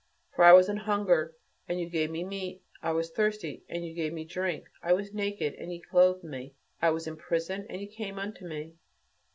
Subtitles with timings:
[0.35, 1.35] For I was an hungered,
[1.67, 4.67] and ye gave me meat: I was thirsty and ye gave me drink...
[4.81, 6.55] I was naked and ye clothed me....
[6.81, 8.73] I was in prison, and ye came unto me."